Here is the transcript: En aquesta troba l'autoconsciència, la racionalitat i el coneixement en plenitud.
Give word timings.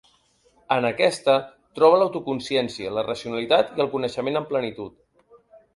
En 0.75 0.87
aquesta 0.87 1.35
troba 1.81 1.99
l'autoconsciència, 2.05 2.97
la 2.99 3.07
racionalitat 3.11 3.79
i 3.79 3.87
el 3.87 3.95
coneixement 3.99 4.43
en 4.45 4.51
plenitud. 4.55 5.03